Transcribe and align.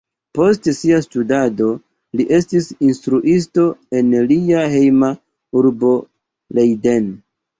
Post 0.37 0.67
sia 0.77 0.99
studado, 1.07 1.67
li 2.21 2.25
estis 2.37 2.69
instruisto 2.87 3.67
en 3.99 4.09
lia 4.31 4.63
hejma 4.77 5.13
urbo 5.61 5.93
Leiden. 6.59 7.09